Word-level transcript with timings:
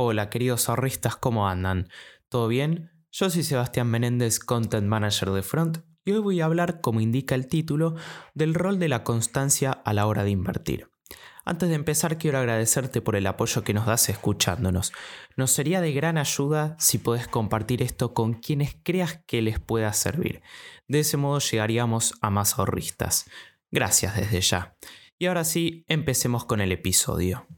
Hola 0.00 0.30
queridos 0.30 0.68
ahorristas, 0.68 1.16
¿cómo 1.16 1.48
andan? 1.48 1.88
¿Todo 2.28 2.46
bien? 2.46 2.92
Yo 3.10 3.30
soy 3.30 3.42
Sebastián 3.42 3.88
Menéndez, 3.88 4.38
Content 4.38 4.86
Manager 4.86 5.30
de 5.32 5.42
Front, 5.42 5.78
y 6.04 6.12
hoy 6.12 6.20
voy 6.20 6.40
a 6.40 6.44
hablar, 6.44 6.80
como 6.80 7.00
indica 7.00 7.34
el 7.34 7.48
título, 7.48 7.96
del 8.32 8.54
rol 8.54 8.78
de 8.78 8.88
la 8.88 9.02
constancia 9.02 9.72
a 9.72 9.92
la 9.92 10.06
hora 10.06 10.22
de 10.22 10.30
invertir. 10.30 10.88
Antes 11.44 11.68
de 11.68 11.74
empezar 11.74 12.16
quiero 12.16 12.38
agradecerte 12.38 13.00
por 13.00 13.16
el 13.16 13.26
apoyo 13.26 13.64
que 13.64 13.74
nos 13.74 13.86
das 13.86 14.08
escuchándonos. 14.08 14.92
Nos 15.34 15.50
sería 15.50 15.80
de 15.80 15.90
gran 15.90 16.16
ayuda 16.16 16.76
si 16.78 16.98
podés 16.98 17.26
compartir 17.26 17.82
esto 17.82 18.14
con 18.14 18.34
quienes 18.34 18.76
creas 18.80 19.24
que 19.26 19.42
les 19.42 19.58
pueda 19.58 19.92
servir. 19.94 20.42
De 20.86 21.00
ese 21.00 21.16
modo 21.16 21.40
llegaríamos 21.40 22.14
a 22.20 22.30
más 22.30 22.56
ahorristas. 22.56 23.28
Gracias 23.72 24.14
desde 24.14 24.42
ya. 24.42 24.76
Y 25.18 25.26
ahora 25.26 25.42
sí, 25.42 25.84
empecemos 25.88 26.44
con 26.44 26.60
el 26.60 26.70
episodio. 26.70 27.48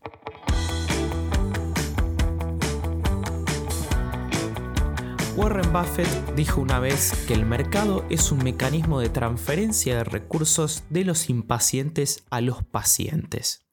Warren 5.40 5.72
Buffett 5.72 6.34
dijo 6.34 6.60
una 6.60 6.80
vez 6.80 7.14
que 7.26 7.32
el 7.32 7.46
mercado 7.46 8.04
es 8.10 8.30
un 8.30 8.44
mecanismo 8.44 9.00
de 9.00 9.08
transferencia 9.08 9.96
de 9.96 10.04
recursos 10.04 10.84
de 10.90 11.02
los 11.02 11.30
impacientes 11.30 12.26
a 12.28 12.42
los 12.42 12.62
pacientes. 12.62 13.66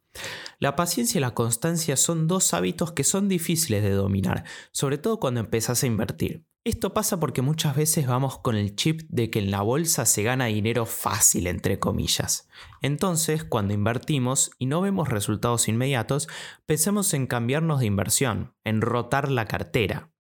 La 0.60 0.78
paciencia 0.78 1.18
y 1.18 1.22
la 1.22 1.34
constancia 1.34 1.98
son 1.98 2.30
dos 2.30 2.54
hábitos 2.54 2.94
que 2.94 3.04
son 3.04 3.28
difíciles 3.28 3.84
de 3.84 3.90
dominar, 3.90 4.46
sobre 4.72 4.98
todo 4.98 5.20
cuando 5.20 5.42
empezás 5.42 5.84
a 5.84 5.88
invertir. 5.88 6.46
Esto 6.64 6.94
pasa 6.94 7.20
porque 7.20 7.42
muchas 7.42 7.76
veces 7.76 8.08
vamos 8.08 8.40
con 8.40 8.56
el 8.56 8.78
chip 8.78 9.02
de 9.10 9.30
que 9.30 9.40
en 9.40 9.52
la 9.52 9.62
bolsa 9.62 10.06
se 10.06 10.24
gana 10.24 10.46
dinero 10.46 10.86
fácil, 10.86 11.48
entre 11.48 11.80
comillas. 11.80 12.48
Entonces, 12.82 13.44
cuando 13.44 13.74
invertimos 13.74 14.52
y 14.58 14.68
no 14.68 14.80
vemos 14.80 15.10
resultados 15.10 15.68
inmediatos, 15.68 16.30
pensamos 16.66 17.14
en 17.14 17.28
cambiarnos 17.28 17.82
de 17.82 17.88
inversión, 17.88 18.56
en 18.64 18.80
rotar 18.80 19.30
la 19.30 19.48
cartera. 19.48 20.14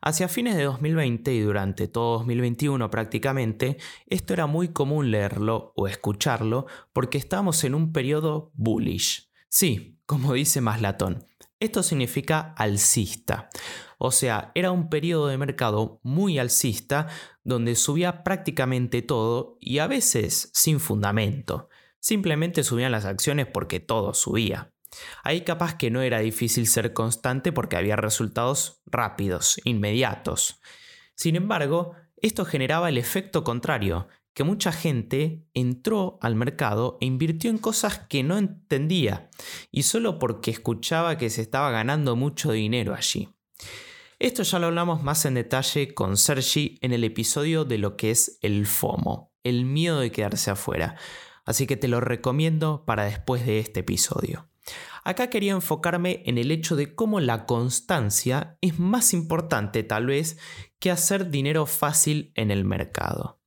Hacia 0.00 0.28
fines 0.28 0.56
de 0.56 0.64
2020 0.64 1.34
y 1.34 1.40
durante 1.40 1.88
todo 1.88 2.18
2021 2.18 2.90
prácticamente, 2.90 3.78
esto 4.06 4.32
era 4.32 4.46
muy 4.46 4.68
común 4.68 5.10
leerlo 5.10 5.72
o 5.76 5.88
escucharlo 5.88 6.66
porque 6.92 7.18
estábamos 7.18 7.64
en 7.64 7.74
un 7.74 7.92
periodo 7.92 8.52
bullish. 8.54 9.30
Sí, 9.48 9.98
como 10.06 10.34
dice 10.34 10.60
Maslatón, 10.60 11.26
esto 11.58 11.82
significa 11.82 12.54
alcista. 12.56 13.48
O 13.98 14.10
sea, 14.12 14.52
era 14.54 14.70
un 14.70 14.90
periodo 14.90 15.28
de 15.28 15.38
mercado 15.38 16.00
muy 16.02 16.38
alcista 16.38 17.08
donde 17.44 17.74
subía 17.74 18.22
prácticamente 18.22 19.00
todo 19.02 19.56
y 19.60 19.78
a 19.78 19.86
veces 19.86 20.50
sin 20.52 20.80
fundamento. 20.80 21.68
Simplemente 21.98 22.62
subían 22.62 22.92
las 22.92 23.06
acciones 23.06 23.46
porque 23.46 23.80
todo 23.80 24.12
subía. 24.12 24.72
Ahí 25.22 25.42
capaz 25.42 25.76
que 25.76 25.90
no 25.90 26.02
era 26.02 26.20
difícil 26.20 26.66
ser 26.66 26.92
constante 26.92 27.52
porque 27.52 27.76
había 27.76 27.96
resultados 27.96 28.82
rápidos, 28.86 29.60
inmediatos. 29.64 30.60
Sin 31.14 31.36
embargo, 31.36 31.94
esto 32.16 32.44
generaba 32.44 32.88
el 32.88 32.98
efecto 32.98 33.44
contrario, 33.44 34.08
que 34.36 34.44
mucha 34.44 34.70
gente 34.70 35.46
entró 35.54 36.18
al 36.20 36.34
mercado 36.34 36.98
e 37.00 37.06
invirtió 37.06 37.48
en 37.48 37.56
cosas 37.56 38.00
que 38.00 38.22
no 38.22 38.36
entendía, 38.36 39.30
y 39.70 39.84
solo 39.84 40.18
porque 40.18 40.50
escuchaba 40.50 41.16
que 41.16 41.30
se 41.30 41.40
estaba 41.40 41.70
ganando 41.70 42.16
mucho 42.16 42.52
dinero 42.52 42.94
allí. 42.94 43.30
Esto 44.18 44.42
ya 44.42 44.58
lo 44.58 44.66
hablamos 44.66 45.02
más 45.02 45.24
en 45.24 45.34
detalle 45.34 45.94
con 45.94 46.16
Sergi 46.16 46.78
en 46.82 46.92
el 46.92 47.04
episodio 47.04 47.64
de 47.64 47.78
lo 47.78 47.96
que 47.96 48.10
es 48.10 48.38
el 48.42 48.66
FOMO, 48.66 49.32
el 49.42 49.64
miedo 49.64 50.00
de 50.00 50.12
quedarse 50.12 50.50
afuera, 50.50 50.96
así 51.46 51.66
que 51.66 51.76
te 51.76 51.88
lo 51.88 52.00
recomiendo 52.00 52.84
para 52.84 53.04
después 53.04 53.46
de 53.46 53.58
este 53.58 53.80
episodio. 53.80 54.48
Acá 55.04 55.30
quería 55.30 55.52
enfocarme 55.52 56.22
en 56.26 56.38
el 56.38 56.50
hecho 56.50 56.76
de 56.76 56.94
cómo 56.94 57.20
la 57.20 57.46
constancia 57.46 58.58
es 58.60 58.78
más 58.78 59.12
importante 59.12 59.82
tal 59.82 60.06
vez 60.06 60.38
que 60.78 60.90
hacer 60.90 61.30
dinero 61.30 61.66
fácil 61.66 62.32
en 62.34 62.50
el 62.50 62.64
mercado. 62.64 63.40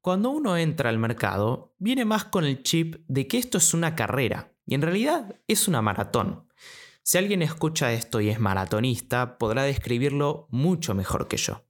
Cuando 0.00 0.30
uno 0.30 0.56
entra 0.56 0.90
al 0.90 0.98
mercado, 0.98 1.74
viene 1.78 2.04
más 2.04 2.26
con 2.26 2.44
el 2.44 2.62
chip 2.62 2.96
de 3.08 3.26
que 3.26 3.38
esto 3.38 3.58
es 3.58 3.72
una 3.74 3.94
carrera 3.94 4.52
y 4.66 4.74
en 4.74 4.82
realidad 4.82 5.40
es 5.48 5.66
una 5.66 5.82
maratón. 5.82 6.46
Si 7.02 7.18
alguien 7.18 7.42
escucha 7.42 7.92
esto 7.92 8.20
y 8.20 8.30
es 8.30 8.40
maratonista, 8.40 9.38
podrá 9.38 9.62
describirlo 9.62 10.46
mucho 10.50 10.94
mejor 10.94 11.28
que 11.28 11.36
yo. 11.36 11.64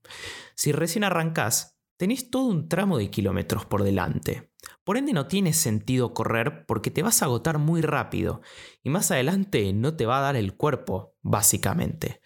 Si 0.55 0.73
recién 0.73 1.05
arrancás, 1.05 1.77
tenés 1.97 2.31
todo 2.31 2.47
un 2.47 2.69
tramo 2.69 2.99
de 2.99 3.11
kilómetros 3.11 3.67
por 3.67 3.83
delante. 3.83 4.53
Por 4.85 4.97
ende 4.97 5.13
no 5.13 5.27
tiene 5.27 5.53
sentido 5.53 6.15
correr 6.15 6.67
porque 6.67 6.91
te 6.91 7.03
vas 7.03 7.23
a 7.23 7.27
agotar 7.27 7.59
muy 7.59 7.81
rápido 7.81 8.43
y 8.83 8.91
más 8.91 9.11
adelante 9.11 9.73
no 9.73 9.97
te 9.97 10.07
va 10.07 10.19
a 10.19 10.23
dar 10.23 10.37
el 10.37 10.55
cuerpo, 10.55 11.15
básicamente. 11.23 12.21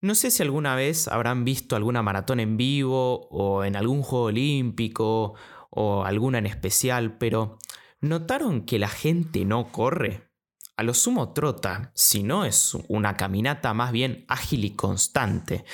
No 0.00 0.14
sé 0.14 0.30
si 0.30 0.42
alguna 0.42 0.74
vez 0.74 1.06
habrán 1.08 1.44
visto 1.44 1.76
alguna 1.76 2.02
maratón 2.02 2.40
en 2.40 2.56
vivo 2.56 3.28
o 3.30 3.64
en 3.64 3.76
algún 3.76 4.02
juego 4.02 4.26
olímpico 4.26 5.34
o 5.70 6.04
alguna 6.04 6.38
en 6.38 6.46
especial, 6.46 7.16
pero 7.18 7.58
¿notaron 8.00 8.66
que 8.66 8.78
la 8.78 8.88
gente 8.88 9.44
no 9.44 9.70
corre? 9.70 10.28
A 10.76 10.82
lo 10.82 10.94
sumo 10.94 11.32
trota, 11.32 11.92
si 11.94 12.22
no 12.22 12.44
es 12.44 12.74
una 12.88 13.16
caminata 13.16 13.74
más 13.74 13.92
bien 13.92 14.24
ágil 14.26 14.64
y 14.64 14.74
constante, 14.74 15.64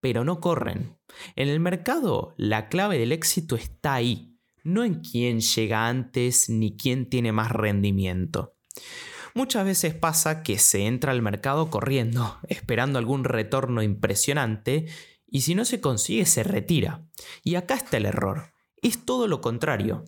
pero 0.00 0.24
no 0.24 0.40
corren. 0.40 0.98
En 1.36 1.48
el 1.48 1.60
mercado 1.60 2.34
la 2.36 2.68
clave 2.68 2.98
del 2.98 3.12
éxito 3.12 3.56
está 3.56 3.94
ahí, 3.94 4.37
no 4.64 4.84
en 4.84 5.00
quién 5.00 5.40
llega 5.40 5.88
antes 5.88 6.48
ni 6.48 6.76
quién 6.76 7.08
tiene 7.08 7.32
más 7.32 7.50
rendimiento. 7.50 8.54
Muchas 9.34 9.64
veces 9.64 9.94
pasa 9.94 10.42
que 10.42 10.58
se 10.58 10.86
entra 10.86 11.12
al 11.12 11.22
mercado 11.22 11.70
corriendo, 11.70 12.38
esperando 12.48 12.98
algún 12.98 13.24
retorno 13.24 13.82
impresionante, 13.82 14.86
y 15.26 15.42
si 15.42 15.54
no 15.54 15.64
se 15.64 15.80
consigue 15.80 16.26
se 16.26 16.42
retira. 16.42 17.04
Y 17.44 17.54
acá 17.54 17.74
está 17.74 17.98
el 17.98 18.06
error. 18.06 18.52
Es 18.82 19.04
todo 19.04 19.28
lo 19.28 19.40
contrario. 19.40 20.04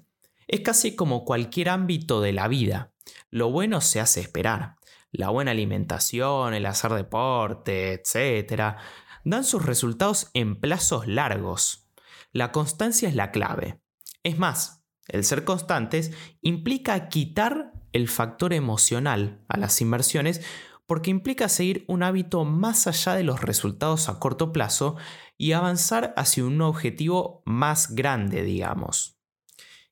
Es 0.49 0.61
casi 0.61 0.97
como 0.97 1.25
cualquier 1.25 1.69
ámbito 1.69 2.21
de 2.21 2.32
la 2.32 2.49
vida. 2.49 2.93
Lo 3.31 3.50
bueno 3.50 3.81
se 3.81 4.00
hace 4.00 4.21
esperar. 4.21 4.77
La 5.12 5.28
buena 5.28 5.50
alimentación, 5.50 6.55
el 6.55 6.67
hacer 6.67 6.93
deporte, 6.93 7.93
etc., 7.93 8.77
dan 9.25 9.44
sus 9.44 9.65
resultados 9.65 10.31
en 10.34 10.59
plazos 10.59 11.06
largos. 11.06 11.88
La 12.32 12.53
constancia 12.53 13.09
es 13.09 13.15
la 13.15 13.31
clave. 13.32 13.81
Es 14.22 14.38
más, 14.38 14.84
el 15.08 15.25
ser 15.25 15.44
constantes 15.44 16.12
implica 16.42 17.08
quitar 17.08 17.72
el 17.92 18.08
factor 18.08 18.53
emocional 18.53 19.44
a 19.48 19.58
las 19.58 19.81
inversiones 19.81 20.42
porque 20.86 21.10
implica 21.10 21.48
seguir 21.48 21.84
un 21.86 22.03
hábito 22.03 22.44
más 22.44 22.86
allá 22.86 23.14
de 23.14 23.22
los 23.22 23.41
resultados 23.41 24.08
a 24.08 24.19
corto 24.19 24.53
plazo 24.53 24.97
y 25.38 25.53
avanzar 25.53 26.12
hacia 26.16 26.44
un 26.44 26.60
objetivo 26.60 27.42
más 27.47 27.94
grande, 27.94 28.42
digamos. 28.42 29.20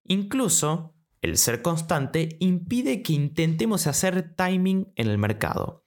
Incluso, 0.05 0.95
el 1.22 1.37
ser 1.37 1.62
constante 1.62 2.37
impide 2.41 3.03
que 3.03 3.12
intentemos 3.12 3.87
hacer 3.87 4.34
timing 4.34 4.93
en 4.97 5.09
el 5.09 5.19
mercado. 5.19 5.84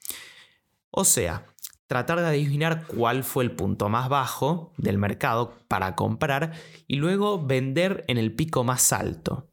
O 0.92 1.04
sea, 1.04 1.46
tratar 1.92 2.22
de 2.22 2.28
adivinar 2.28 2.86
cuál 2.88 3.26
fue 3.26 3.44
el 3.44 3.52
punto 3.52 3.90
más 3.90 4.08
bajo 4.08 4.72
del 4.78 4.98
mercado 4.98 5.58
para 5.68 5.94
comprar 5.94 6.54
y 6.88 6.96
luego 6.96 7.46
vender 7.46 8.06
en 8.08 8.18
el 8.18 8.34
pico 8.34 8.64
más 8.64 8.94
alto. 8.94 9.50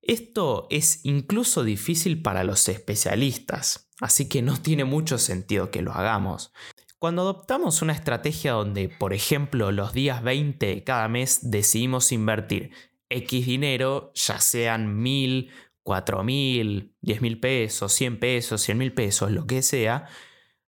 Esto 0.00 0.68
es 0.70 1.04
incluso 1.04 1.64
difícil 1.64 2.22
para 2.22 2.44
los 2.44 2.68
especialistas, 2.68 3.90
así 4.00 4.28
que 4.28 4.40
no 4.40 4.56
tiene 4.56 4.84
mucho 4.84 5.18
sentido 5.18 5.72
que 5.72 5.82
lo 5.82 5.92
hagamos. 5.92 6.52
Cuando 7.00 7.22
adoptamos 7.22 7.82
una 7.82 7.92
estrategia 7.92 8.52
donde, 8.52 8.88
por 8.88 9.12
ejemplo, 9.12 9.72
los 9.72 9.92
días 9.92 10.22
20 10.22 10.66
de 10.66 10.84
cada 10.84 11.08
mes 11.08 11.50
decidimos 11.50 12.12
invertir 12.12 12.70
X 13.08 13.46
dinero, 13.46 14.12
ya 14.14 14.38
sean 14.38 15.02
mil, 15.02 15.50
cuatro 15.82 16.22
mil, 16.22 16.94
diez 17.00 17.20
mil 17.20 17.40
pesos, 17.40 17.92
100 17.94 18.20
pesos, 18.20 18.62
100 18.62 18.78
mil 18.78 18.92
pesos, 18.92 19.32
lo 19.32 19.48
que 19.48 19.60
sea, 19.62 20.06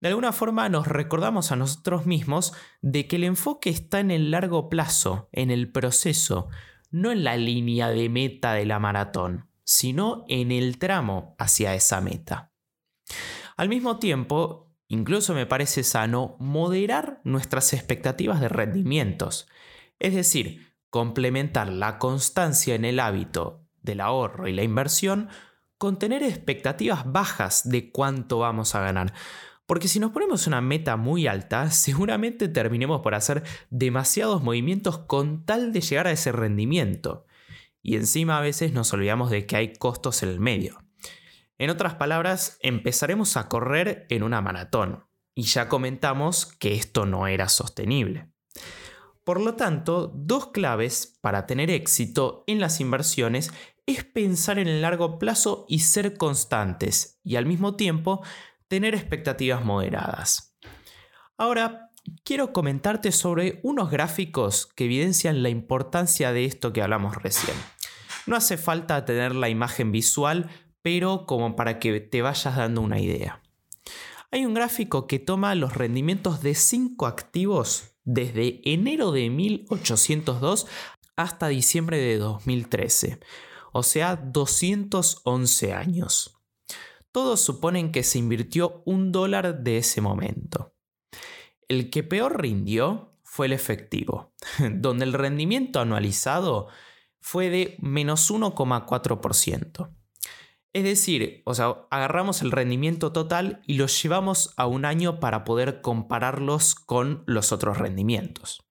de 0.01 0.09
alguna 0.09 0.33
forma 0.33 0.69
nos 0.69 0.87
recordamos 0.87 1.53
a 1.53 1.57
nosotros 1.57 2.07
mismos 2.07 2.55
de 2.81 3.07
que 3.07 3.17
el 3.17 3.25
enfoque 3.25 3.71
está 3.71 4.01
en 4.01 4.11
el 4.11 4.31
largo 4.31 4.69
plazo, 4.69 5.29
en 5.33 5.51
el 5.51 5.71
proceso, 5.71 6.49
no 6.91 7.13
en 7.13 7.23
la 7.23 7.37
línea 7.37 7.89
de 7.91 8.09
meta 8.09 8.55
de 8.55 8.65
la 8.65 8.79
maratón, 8.79 9.51
sino 9.63 10.25
en 10.29 10.53
el 10.53 10.79
tramo 10.79 11.37
hacia 11.39 11.75
esa 11.75 12.01
meta. 12.01 12.53
Al 13.57 13.69
mismo 13.69 13.99
tiempo, 13.99 14.75
incluso 14.89 15.35
me 15.35 15.47
parece 15.47 15.83
sano 15.83 16.37
moderar 16.41 17.21
nuestras 17.25 17.73
expectativas 17.75 18.41
de 18.41 18.49
rendimientos, 18.49 19.49
es 19.99 20.15
decir, 20.15 20.75
complementar 20.89 21.69
la 21.69 21.99
constancia 21.99 22.75
en 22.75 22.87
el 22.87 23.01
hábito 23.01 23.67
del 23.83 24.01
ahorro 24.01 24.49
y 24.49 24.53
la 24.53 24.63
inversión 24.63 25.29
con 25.79 25.99
tener 25.99 26.23
expectativas 26.23 27.11
bajas 27.11 27.69
de 27.69 27.91
cuánto 27.91 28.39
vamos 28.39 28.75
a 28.75 28.81
ganar 28.81 29.15
porque 29.71 29.87
si 29.87 30.01
nos 30.01 30.11
ponemos 30.11 30.49
una 30.49 30.61
meta 30.61 30.97
muy 30.97 31.29
alta, 31.29 31.71
seguramente 31.71 32.49
terminemos 32.49 33.03
por 33.03 33.15
hacer 33.15 33.45
demasiados 33.71 34.43
movimientos 34.43 34.99
con 34.99 35.47
tal 35.47 35.73
de 35.73 35.81
llegar 35.81 36.09
a 36.09 36.11
ese 36.11 36.33
rendimiento. 36.33 37.25
Y 37.81 37.95
encima 37.95 38.37
a 38.37 38.41
veces 38.41 38.73
nos 38.73 38.93
olvidamos 38.93 39.31
de 39.31 39.47
que 39.47 39.55
hay 39.55 39.73
costos 39.75 40.25
en 40.25 40.31
el 40.31 40.41
medio. 40.41 40.83
En 41.57 41.71
otras 41.71 41.95
palabras, 41.95 42.59
empezaremos 42.63 43.37
a 43.37 43.47
correr 43.47 44.07
en 44.11 44.25
una 44.25 44.41
maratón. 44.41 45.05
y 45.37 45.45
ya 45.45 45.69
comentamos 45.69 46.47
que 46.47 46.75
esto 46.75 47.07
no 47.07 47.29
era 47.29 47.49
sostenible. 47.49 48.29
Por 49.23 49.41
lo 49.41 49.55
tanto, 49.55 50.13
dos 50.13 50.49
claves 50.49 51.17
para 51.21 51.47
tener 51.47 51.71
éxito 51.71 52.43
en 52.49 52.59
las 52.59 52.81
inversiones 52.81 53.53
es 53.87 54.03
pensar 54.03 54.59
en 54.59 54.67
el 54.67 54.83
largo 54.83 55.21
plazo 55.21 55.65
y 55.69 55.81
ser 55.81 56.17
constantes, 56.17 57.21
y 57.23 57.37
al 57.37 57.47
mismo 57.47 57.77
tiempo 57.77 58.23
tener 58.71 58.95
expectativas 58.95 59.65
moderadas. 59.65 60.57
Ahora, 61.37 61.91
quiero 62.23 62.53
comentarte 62.53 63.11
sobre 63.11 63.59
unos 63.65 63.91
gráficos 63.91 64.69
que 64.77 64.85
evidencian 64.85 65.43
la 65.43 65.49
importancia 65.49 66.33
de 66.33 66.45
esto 66.45 66.73
que 66.73 66.81
hablamos 66.81 67.17
recién. 67.17 67.57
No 68.27 68.37
hace 68.37 68.57
falta 68.57 69.05
tener 69.05 69.35
la 69.35 69.49
imagen 69.49 69.91
visual, 69.91 70.51
pero 70.83 71.27
como 71.27 71.57
para 71.57 71.81
que 71.81 71.99
te 71.99 72.23
vayas 72.23 72.57
dando 72.57 72.81
una 72.81 73.01
idea. 73.01 73.43
Hay 74.31 74.47
un 74.47 74.55
gráfico 74.55 75.09
que 75.09 75.19
toma 75.19 75.57
los 75.57 75.75
rendimientos 75.75 76.41
de 76.41 76.55
5 76.55 77.07
activos 77.09 77.97
desde 78.05 78.61
enero 78.65 79.11
de 79.11 79.31
1802 79.31 80.69
hasta 81.17 81.49
diciembre 81.49 81.99
de 81.99 82.19
2013, 82.19 83.19
o 83.73 83.83
sea, 83.83 84.15
211 84.15 85.73
años. 85.73 86.40
Todos 87.13 87.41
suponen 87.41 87.93
que 87.93 88.03
se 88.03 88.19
invirtió 88.19 88.83
un 88.85 89.13
dólar 89.13 89.63
de 89.63 89.79
ese 89.79 90.01
momento. 90.01 90.75
El 91.69 91.91
que 91.91 92.03
peor 92.03 92.41
rindió 92.41 93.17
fue 93.25 93.47
el 93.47 93.53
efectivo, 93.53 94.33
donde 94.73 95.05
el 95.05 95.13
rendimiento 95.13 95.81
anualizado 95.81 96.69
fue 97.21 97.51
de 97.51 97.77
menos 97.81 98.31
1,4%. 98.31 99.91
Es 100.73 100.85
decir, 100.85 101.43
o 101.47 101.55
sea, 101.55 101.87
agarramos 101.91 102.43
el 102.43 102.53
rendimiento 102.53 103.13
total 103.13 103.61
y 103.67 103.75
lo 103.75 103.87
llevamos 103.87 104.55
a 104.57 104.67
un 104.67 104.85
año 104.85 105.19
para 105.19 105.43
poder 105.45 105.81
compararlos 105.81 106.77
con 106.77 107.25
los 107.27 107.51
otros 107.51 107.79
rendimientos. 107.79 108.63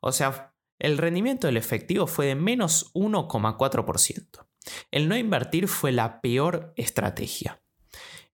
O 0.00 0.12
sea, 0.12 0.54
el 0.78 0.96
rendimiento 0.96 1.48
del 1.48 1.56
efectivo 1.56 2.06
fue 2.06 2.26
de 2.26 2.34
menos 2.36 2.92
1,4%. 2.94 4.46
El 4.90 5.08
no 5.08 5.16
invertir 5.16 5.66
fue 5.66 5.90
la 5.90 6.20
peor 6.20 6.72
estrategia. 6.76 7.59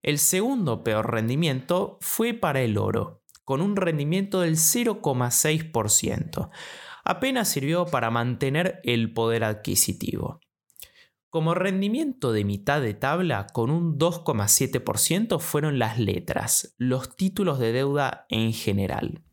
El 0.06 0.20
segundo 0.20 0.84
peor 0.84 1.10
rendimiento 1.10 1.98
fue 2.00 2.32
para 2.32 2.60
el 2.60 2.78
oro, 2.78 3.24
con 3.42 3.60
un 3.60 3.74
rendimiento 3.74 4.40
del 4.40 4.54
0,6%. 4.54 6.48
Apenas 7.02 7.48
sirvió 7.48 7.86
para 7.86 8.12
mantener 8.12 8.80
el 8.84 9.12
poder 9.12 9.42
adquisitivo. 9.42 10.38
Como 11.28 11.54
rendimiento 11.54 12.32
de 12.32 12.44
mitad 12.44 12.80
de 12.80 12.94
tabla, 12.94 13.48
con 13.52 13.68
un 13.68 13.98
2,7% 13.98 15.40
fueron 15.40 15.80
las 15.80 15.98
letras, 15.98 16.76
los 16.78 17.16
títulos 17.16 17.58
de 17.58 17.72
deuda 17.72 18.26
en 18.28 18.52
general. 18.52 19.24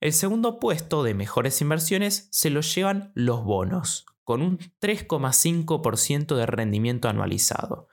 El 0.00 0.12
segundo 0.12 0.60
puesto 0.60 1.02
de 1.02 1.14
mejores 1.14 1.60
inversiones 1.62 2.28
se 2.30 2.50
lo 2.50 2.60
llevan 2.60 3.10
los 3.16 3.42
bonos, 3.42 4.06
con 4.22 4.40
un 4.40 4.58
3,5% 4.80 6.36
de 6.36 6.46
rendimiento 6.46 7.08
anualizado. 7.08 7.88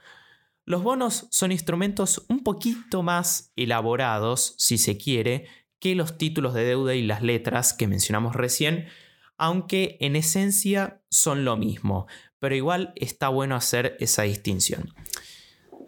Los 0.67 0.83
bonos 0.83 1.25
son 1.31 1.51
instrumentos 1.53 2.25
un 2.27 2.43
poquito 2.43 3.01
más 3.01 3.53
elaborados, 3.55 4.53
si 4.57 4.77
se 4.77 4.97
quiere, 4.97 5.47
que 5.79 5.95
los 5.95 6.17
títulos 6.17 6.53
de 6.53 6.65
deuda 6.65 6.93
y 6.93 7.03
las 7.03 7.21
letras 7.21 7.71
que 7.71 7.87
mencionamos 7.87 8.35
recién, 8.35 8.89
aunque 9.37 9.95
en 10.01 10.17
esencia 10.17 11.01
son 11.09 11.45
lo 11.45 11.55
mismo, 11.55 12.07
pero 12.37 12.53
igual 12.53 12.91
está 12.97 13.29
bueno 13.29 13.55
hacer 13.55 13.95
esa 14.01 14.23
distinción. 14.23 14.93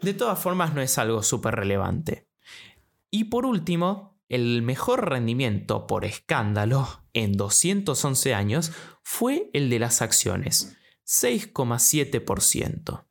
De 0.00 0.14
todas 0.14 0.38
formas 0.38 0.72
no 0.72 0.80
es 0.80 0.96
algo 0.96 1.22
súper 1.22 1.56
relevante. 1.56 2.26
Y 3.10 3.24
por 3.24 3.44
último, 3.44 4.18
el 4.30 4.62
mejor 4.62 5.10
rendimiento 5.10 5.86
por 5.86 6.06
escándalo 6.06 7.04
en 7.12 7.34
211 7.34 8.32
años 8.32 8.72
fue 9.02 9.50
el 9.52 9.68
de 9.68 9.78
las 9.78 10.00
acciones, 10.00 10.74
6,7%. 11.04 13.09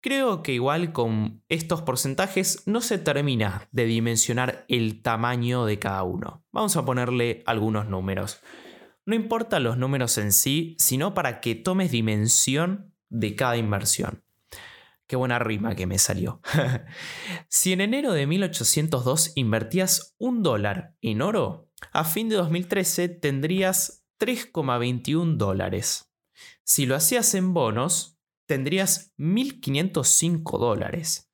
Creo 0.00 0.42
que 0.42 0.52
igual 0.52 0.92
con 0.92 1.42
estos 1.48 1.82
porcentajes 1.82 2.62
no 2.66 2.80
se 2.80 2.98
termina 2.98 3.68
de 3.72 3.86
dimensionar 3.86 4.64
el 4.68 5.02
tamaño 5.02 5.64
de 5.64 5.78
cada 5.78 6.02
uno. 6.04 6.44
Vamos 6.52 6.76
a 6.76 6.84
ponerle 6.84 7.42
algunos 7.46 7.88
números. 7.88 8.40
No 9.04 9.14
importa 9.14 9.60
los 9.60 9.78
números 9.78 10.18
en 10.18 10.32
sí, 10.32 10.76
sino 10.78 11.14
para 11.14 11.40
que 11.40 11.54
tomes 11.54 11.90
dimensión 11.90 12.92
de 13.08 13.34
cada 13.34 13.56
inversión. 13.56 14.24
Qué 15.06 15.14
buena 15.14 15.38
rima 15.38 15.76
que 15.76 15.86
me 15.86 15.98
salió. 15.98 16.40
si 17.48 17.72
en 17.72 17.80
enero 17.80 18.12
de 18.12 18.26
1802 18.26 19.32
invertías 19.36 20.16
un 20.18 20.42
dólar 20.42 20.96
en 21.00 21.22
oro, 21.22 21.70
a 21.92 22.04
fin 22.04 22.28
de 22.28 22.36
2013 22.36 23.08
tendrías 23.08 24.04
3,21 24.18 25.36
dólares. 25.36 26.12
Si 26.64 26.86
lo 26.86 26.96
hacías 26.96 27.34
en 27.34 27.54
bonos, 27.54 28.15
tendrías 28.46 29.12
1.505 29.18 30.58
dólares. 30.58 31.30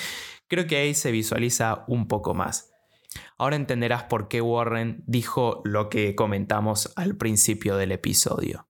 Creo 0.48 0.66
que 0.68 0.78
ahí 0.78 0.96
se 0.96 1.12
visualiza 1.12 1.86
un 1.88 2.08
poco 2.08 2.34
más. 2.34 2.72
Ahora 3.38 3.56
entenderás 3.56 4.04
por 4.04 4.28
qué 4.28 4.42
Warren 4.42 5.04
dijo 5.06 5.62
lo 5.64 5.90
que 5.90 6.16
comentamos 6.16 6.92
al 6.96 7.18
principio 7.18 7.78
del 7.78 7.92
episodio. 7.92 8.68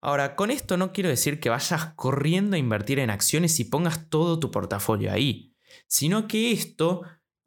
Ahora, 0.00 0.36
con 0.36 0.50
esto 0.50 0.76
no 0.76 0.92
quiero 0.92 1.08
decir 1.08 1.40
que 1.40 1.48
vayas 1.48 1.94
corriendo 1.96 2.56
a 2.56 2.58
invertir 2.58 2.98
en 2.98 3.10
acciones 3.10 3.58
y 3.58 3.64
pongas 3.64 4.10
todo 4.10 4.38
tu 4.38 4.50
portafolio 4.50 5.10
ahí, 5.10 5.56
sino 5.88 6.28
que 6.28 6.52
esto 6.52 7.02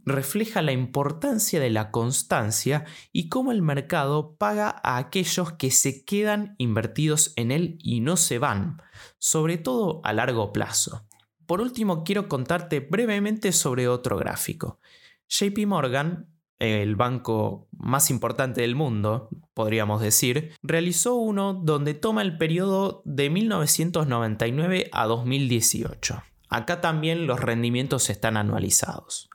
refleja 0.07 0.61
la 0.61 0.71
importancia 0.71 1.59
de 1.59 1.69
la 1.69 1.91
constancia 1.91 2.85
y 3.11 3.27
cómo 3.27 3.51
el 3.51 3.61
mercado 3.61 4.37
paga 4.37 4.69
a 4.83 4.97
aquellos 4.97 5.51
que 5.53 5.69
se 5.69 6.05
quedan 6.05 6.55
invertidos 6.57 7.33
en 7.35 7.51
él 7.51 7.77
y 7.83 7.99
no 7.99 8.15
se 8.15 8.39
van, 8.39 8.81
sobre 9.19 9.57
todo 9.57 9.99
a 10.05 10.13
largo 10.13 10.53
plazo. 10.53 11.05
Por 11.45 11.59
último, 11.59 12.05
quiero 12.05 12.29
contarte 12.29 12.79
brevemente 12.79 13.51
sobre 13.51 13.89
otro 13.89 14.17
gráfico. 14.17 14.79
JP 15.27 15.65
Morgan, 15.67 16.29
el 16.57 16.95
banco 16.95 17.67
más 17.71 18.09
importante 18.09 18.61
del 18.61 18.75
mundo, 18.75 19.29
podríamos 19.53 20.01
decir, 20.01 20.53
realizó 20.63 21.15
uno 21.15 21.53
donde 21.53 21.93
toma 21.93 22.21
el 22.21 22.37
periodo 22.37 23.01
de 23.03 23.29
1999 23.29 24.89
a 24.93 25.05
2018. 25.05 26.23
Acá 26.49 26.79
también 26.79 27.27
los 27.27 27.41
rendimientos 27.41 28.09
están 28.09 28.37
anualizados. 28.37 29.29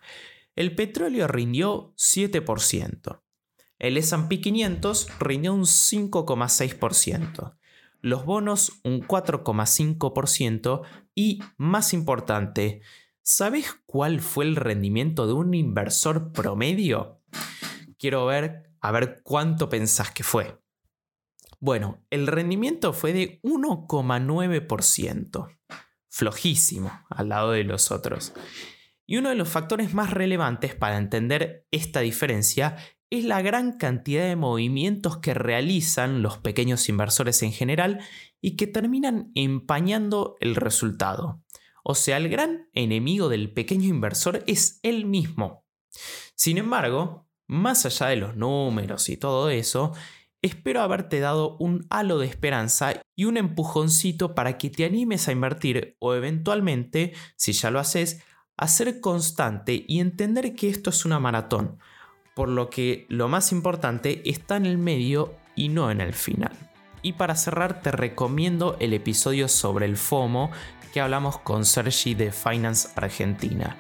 El 0.55 0.75
petróleo 0.75 1.29
rindió 1.29 1.95
7%. 1.97 3.23
El 3.79 3.97
SP 3.97 4.41
500 4.41 5.09
rindió 5.19 5.55
un 5.55 5.63
5,6% 5.63 7.57
los 8.03 8.27
bonos 8.27 8.81
un 8.85 9.01
4,5% 9.01 10.83
y, 11.15 11.39
más 11.57 11.95
importante, 11.95 12.83
¿sabes 13.23 13.81
cuál 13.87 14.21
fue 14.21 14.45
el 14.45 14.57
rendimiento 14.57 15.29
de 15.29 15.33
un 15.33 15.55
inversor 15.55 16.33
promedio? 16.33 17.23
Quiero 17.99 18.27
ver 18.27 18.75
a 18.81 18.91
ver 18.91 19.23
cuánto 19.23 19.69
pensás 19.69 20.11
que 20.11 20.25
fue. 20.25 20.61
Bueno, 21.61 22.05
el 22.11 22.27
rendimiento 22.27 22.93
fue 22.93 23.13
de 23.13 23.41
1,9%, 23.43 25.59
flojísimo 26.09 26.91
al 27.09 27.29
lado 27.29 27.53
de 27.53 27.63
los 27.63 27.93
otros. 27.93 28.33
Y 29.07 29.17
uno 29.17 29.29
de 29.29 29.35
los 29.35 29.49
factores 29.49 29.95
más 29.95 30.11
relevantes 30.11 30.75
para 30.75 30.97
entender 30.97 31.67
esta 31.71 32.01
diferencia 32.01 32.77
es 33.11 33.25
la 33.25 33.43
gran 33.43 33.77
cantidad 33.77 34.27
de 34.27 34.37
movimientos 34.37 35.19
que 35.19 35.35
realizan 35.35 36.23
los 36.23 36.39
pequeños 36.39 36.89
inversores 36.89 37.43
en 37.43 37.53
general 37.53 38.01
y 38.41 38.57
que 38.57 38.67
terminan 38.67 39.31
empañando 39.35 40.37
el 40.41 40.57
resultado. 40.57 41.43
O 41.85 41.95
sea, 41.95 42.17
el 42.17 42.29
gran 42.29 42.71
enemigo 42.73 43.29
del 43.29 43.53
pequeño 43.53 43.89
inversor 43.89 44.43
es 44.47 44.81
él 44.83 45.05
mismo. 45.05 45.67
Sin 46.35 46.57
embargo, 46.57 47.29
más 47.47 47.85
allá 47.85 48.07
de 48.07 48.17
los 48.17 48.37
números 48.37 49.09
y 49.09 49.19
todo 49.19 49.51
eso, 49.51 49.93
espero 50.41 50.81
haberte 50.81 51.21
dado 51.21 51.57
un 51.59 51.87
halo 51.91 52.19
de 52.19 52.27
esperanza 52.27 52.95
y 53.15 53.27
un 53.27 53.37
empujoncito 53.37 54.35
para 54.35 54.57
que 54.59 54.71
te 54.71 54.85
animes 54.85 55.29
a 55.29 55.33
invertir 55.33 55.97
o 56.01 56.15
eventualmente, 56.15 57.13
si 57.37 57.53
ya 57.53 57.71
lo 57.71 57.79
haces, 57.79 58.23
a 58.63 58.69
ser 58.69 59.01
constante 59.01 59.85
y 59.89 60.01
entender 60.01 60.55
que 60.55 60.69
esto 60.69 60.91
es 60.91 61.05
una 61.05 61.19
maratón 61.19 61.79
por 62.35 62.49
lo 62.49 62.71
que 62.71 63.07
lo 63.09 63.29
más 63.29 63.53
importante 63.53 64.23
está 64.25 64.57
en 64.57 64.67
el 64.67 64.79
medio 64.79 65.35
y 65.55 65.69
no 65.69 65.91
en 65.91 66.01
el 66.01 66.15
final. 66.15 66.53
Y 67.03 67.15
para 67.15 67.35
cerrar 67.35 67.83
te 67.83 67.91
recomiendo 67.91 68.77
el 68.81 68.95
episodio 68.95 69.49
sobre 69.49 69.87
el 69.87 69.97
FOMO 69.97 70.51
que 70.93 71.01
hablamos 71.01 71.39
con 71.39 71.65
Sergi 71.65 72.15
de 72.15 72.33
Finance 72.33 72.89
Argentina. 72.97 73.77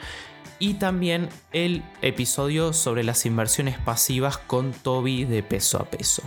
Y 0.58 0.74
también 0.74 1.28
el 1.52 1.82
episodio 2.02 2.72
sobre 2.72 3.04
las 3.04 3.26
inversiones 3.26 3.78
pasivas 3.78 4.38
con 4.38 4.72
Toby 4.72 5.24
de 5.24 5.42
peso 5.42 5.78
a 5.78 5.84
peso. 5.84 6.22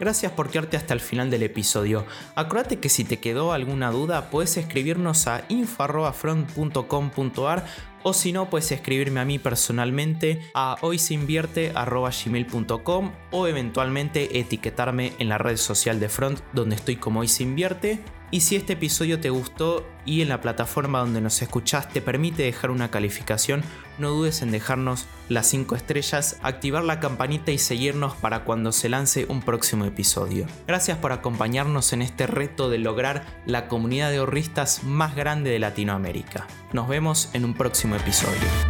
Gracias 0.00 0.32
por 0.32 0.50
quedarte 0.50 0.76
hasta 0.78 0.94
el 0.94 1.00
final 1.00 1.30
del 1.30 1.42
episodio. 1.42 2.06
Acuérdate 2.34 2.80
que 2.80 2.88
si 2.88 3.04
te 3.04 3.18
quedó 3.18 3.52
alguna 3.52 3.90
duda, 3.90 4.30
puedes 4.30 4.56
escribirnos 4.56 5.26
a 5.26 5.44
info.front.com.ar 5.50 7.66
o 8.02 8.14
si 8.14 8.32
no, 8.32 8.48
puedes 8.48 8.72
escribirme 8.72 9.20
a 9.20 9.26
mí 9.26 9.38
personalmente 9.38 10.40
a 10.54 10.78
hoysinvierte.gmail.com 10.80 13.12
o 13.30 13.46
eventualmente 13.46 14.40
etiquetarme 14.40 15.12
en 15.18 15.28
la 15.28 15.36
red 15.36 15.58
social 15.58 16.00
de 16.00 16.08
Front 16.08 16.40
donde 16.54 16.76
estoy 16.76 16.96
como 16.96 17.20
hoysinvierte. 17.20 18.02
Y 18.32 18.42
si 18.42 18.54
este 18.54 18.74
episodio 18.74 19.18
te 19.18 19.30
gustó 19.30 19.86
y 20.04 20.22
en 20.22 20.28
la 20.28 20.40
plataforma 20.40 21.00
donde 21.00 21.20
nos 21.20 21.42
escuchás 21.42 21.88
te 21.88 22.00
permite 22.00 22.44
dejar 22.44 22.70
una 22.70 22.90
calificación, 22.90 23.64
no 23.98 24.10
dudes 24.10 24.42
en 24.42 24.52
dejarnos 24.52 25.06
las 25.28 25.48
5 25.48 25.74
estrellas, 25.74 26.38
activar 26.42 26.84
la 26.84 27.00
campanita 27.00 27.50
y 27.50 27.58
seguirnos 27.58 28.14
para 28.14 28.44
cuando 28.44 28.70
se 28.70 28.88
lance 28.88 29.26
un 29.28 29.42
próximo 29.42 29.84
episodio. 29.84 30.46
Gracias 30.68 30.98
por 30.98 31.10
acompañarnos 31.12 31.92
en 31.92 32.02
este 32.02 32.28
reto 32.28 32.70
de 32.70 32.78
lograr 32.78 33.42
la 33.46 33.66
comunidad 33.66 34.10
de 34.10 34.18
ahorristas 34.18 34.84
más 34.84 35.16
grande 35.16 35.50
de 35.50 35.58
Latinoamérica. 35.58 36.46
Nos 36.72 36.88
vemos 36.88 37.30
en 37.32 37.44
un 37.44 37.54
próximo 37.54 37.96
episodio. 37.96 38.69